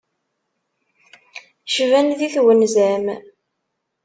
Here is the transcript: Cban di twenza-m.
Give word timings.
Cban 1.73 2.07
di 2.17 2.27
twenza-m. 2.33 3.05